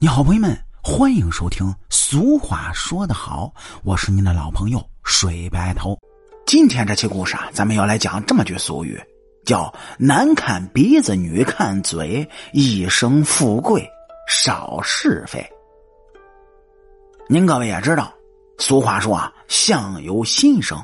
[0.00, 1.74] 你好，朋友们，欢迎收听。
[1.90, 5.98] 俗话说得好，我是您的老朋友水白头。
[6.46, 8.96] 今天这期故事啊，咱们要来讲这么句俗语，
[9.44, 13.84] 叫“男看鼻子，女看嘴，一生富贵
[14.28, 15.44] 少是非”。
[17.28, 18.14] 您各位也知道，
[18.58, 20.80] 俗话说啊，“相由心生”，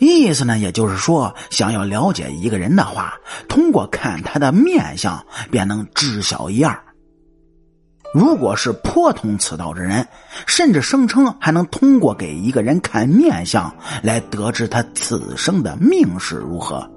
[0.00, 3.20] 意思呢，也就是说，想要了解一个人的话，
[3.50, 6.82] 通过看他的面相，便能知晓一二。
[8.14, 10.06] 如果是颇通此道之人，
[10.46, 16.90] 甚至声称还能通过给一个人看面相来得知他此生的命是如何。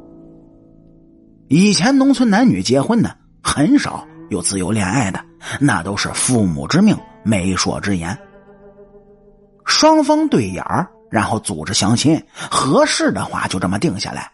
[1.47, 3.11] 以前农村男女结婚呢，
[3.43, 5.19] 很少有自由恋爱的，
[5.59, 8.17] 那都是父母之命、媒妁之言。
[9.65, 10.63] 双方对眼，
[11.09, 14.31] 然后组织相亲，合适的话就这么定下来。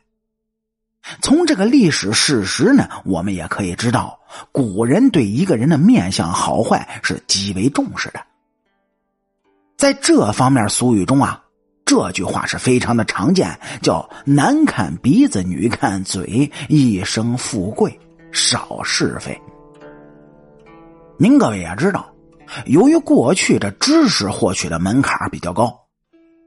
[1.21, 4.19] 从这个历史事实呢，我们也可以知道，
[4.51, 8.21] 古人对一个人的面相好坏是极为重视的。
[9.77, 11.43] 在这方面，俗语中啊，
[11.85, 17.99] 这句话是非常的常见，叫“男看鼻子，女看嘴，一生富贵
[18.31, 19.39] 少是非”。
[21.17, 22.13] 您各位也知道，
[22.65, 25.85] 由于过去这知识获取的门槛比较高，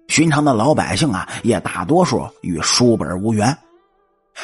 [0.09, 3.57] 寻常的老百姓啊，也大多数与书本无缘。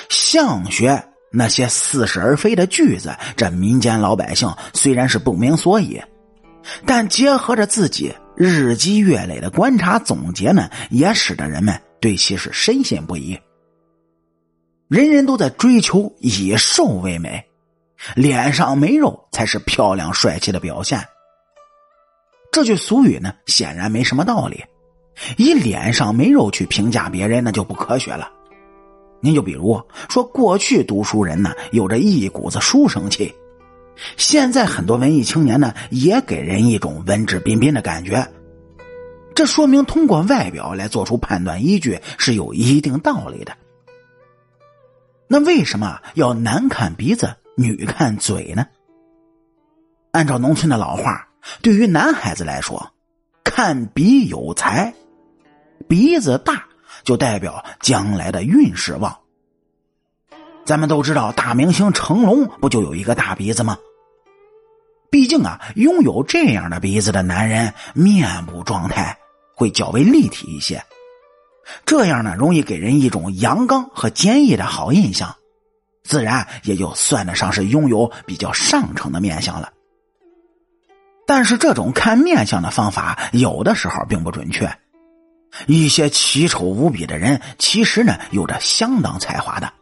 [0.09, 6.03] 相学那些似是而非的句子，这民间老百姓虽然是不明所以，
[6.85, 13.39] 但结合着自己日积月累的观察总结呢，也使得人们对其是深信不疑。
[14.89, 17.45] 人人都在追求以瘦为美，
[18.15, 21.03] 脸上没肉才是漂亮帅气的表现。
[22.53, 24.65] 这句俗语呢，显然没什么道理。
[25.37, 28.31] 以脸上没肉去评价别人，那就不科学了。
[29.27, 33.35] 您就比如说，过去读书人呢有着一股子书生气，
[34.17, 38.25] 现在很多文艺青年呢也给人一种文质彬彬的感觉，
[39.35, 43.53] 这说明通过外表来做出判断依据是有一定道理的。
[45.27, 48.65] 那为什么要男看鼻子，女看嘴呢？
[50.13, 51.27] 按照农村的老话，
[51.63, 52.93] 对于男孩子来说，
[53.43, 54.95] 看鼻有才，
[55.89, 56.65] 鼻子大。
[57.05, 59.17] 就代表将来的运势旺。
[60.65, 63.79] 咱们都知道，大明星成龙不就有一个大鼻子吗？
[65.11, 69.17] 毕竟啊，拥有这样的鼻子的男人，面部状态
[69.55, 70.85] 会较为立体一些，
[71.85, 75.37] 这样呢，容易给人一种阳刚和坚毅的好印象，
[76.03, 79.73] 自然也就算得上是拥有比较上乘的面相了。
[81.25, 84.69] 但是，这种看面相的方法，有的时候并不准确。
[85.67, 89.73] 一些奇丑无比的人，其实呢有着相当才华的。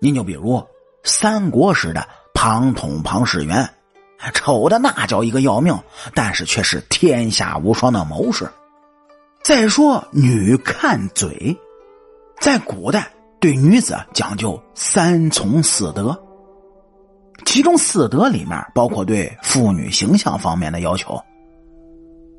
[0.00, 0.64] 您就比如
[1.04, 3.68] 三国时的庞统庞士元，
[4.34, 5.78] 丑的那叫一个要命，
[6.14, 8.48] 但是却是天下无双的谋士。
[9.42, 11.56] 再说女看嘴，
[12.40, 13.10] 在古代
[13.40, 16.16] 对女子讲究三从四德，
[17.46, 21.18] 其中四德里面包括对妇女形象方面的要求。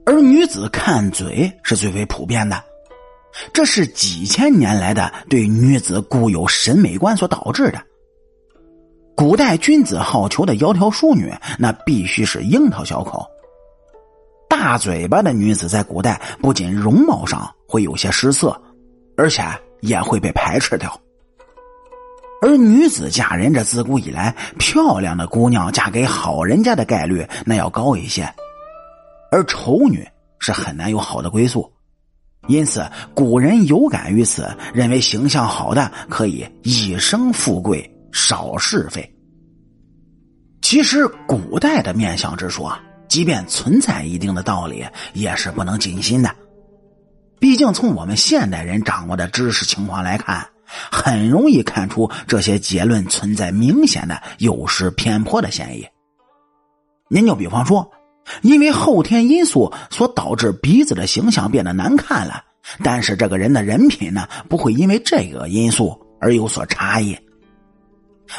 [0.10, 2.60] 而女子看嘴是最为普遍的，
[3.54, 7.80] 这是几千年来的对女子固有审美观所导致的。
[9.16, 13.24] 古代君子好逑的窈窕淑女，那必须是樱桃小口。
[14.50, 18.60] 大嘴巴的女子在古代不仅容貌上会有些失色，
[19.16, 19.44] 而且
[19.82, 21.00] 也会被排斥掉。
[22.42, 28.28] 而女子嫁人，这自古以来，漂亮的姑娘嫁给好人家的概率那要高一些。
[29.32, 30.08] 而丑女
[30.40, 31.72] 是很难有好的归宿，
[32.48, 39.16] 因此古人有感于此，认为形象好的可以一生富贵少是非。
[40.62, 42.76] 其实古代的面相之说，
[43.08, 46.36] 即便存在一定的道理，也是不能尽信的。
[47.40, 50.48] 毕竟从我们现代人掌握的知识情况来看，
[50.92, 55.88] 很容易看出这些结论存在明显的有失偏颇的嫌疑。
[57.10, 57.92] 您就比方说。
[58.42, 62.44] 因为后天因素所导致鼻子的形象变得难看了，
[62.84, 67.18] 但是这个人的人品呢，不会因为这个因素而有所差异。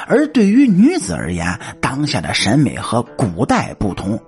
[0.07, 4.21] 而对于女子而言，当下的审美和古代不同，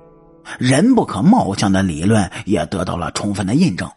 [0.59, 3.89] 人不可貌相的理论也得到了充分的印证。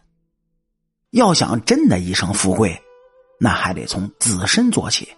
[1.10, 2.80] 要想真的一生富贵，
[3.40, 5.08] 那还得从自身做起。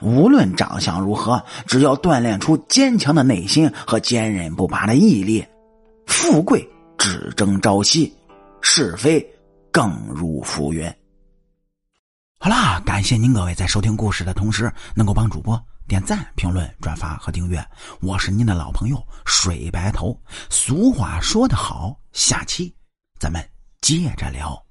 [0.00, 5.44] 无论长相如何，只要锻炼出坚强的内心和坚韧不拔的毅力。
[6.20, 6.68] 富贵
[6.98, 8.14] 只争朝夕，
[8.60, 9.26] 是非
[9.72, 10.86] 更如浮云。
[12.38, 15.58] 好啦，感谢您各位在收听故事的同时，能够帮主播
[15.88, 17.58] 点赞、评论、转发和订阅。
[18.02, 20.14] 我是您的老朋友水白头。
[20.50, 22.72] 俗话说得好，下期
[23.18, 23.42] 咱们
[23.80, 24.62] 接着聊。